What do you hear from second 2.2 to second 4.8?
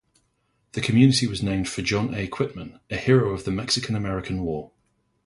Quitman, a hero of the Mexican-American War.